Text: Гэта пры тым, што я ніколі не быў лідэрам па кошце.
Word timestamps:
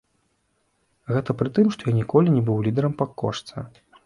Гэта 1.13 1.29
пры 1.41 1.49
тым, 1.57 1.69
што 1.75 1.83
я 1.91 1.93
ніколі 2.01 2.35
не 2.39 2.43
быў 2.49 2.57
лідэрам 2.71 2.97
па 3.05 3.09
кошце. 3.25 3.57